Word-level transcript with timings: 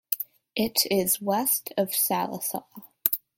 It 0.55 0.79
is 0.89 1.21
west 1.21 1.71
of 1.77 1.89
Sallisaw. 1.89 2.65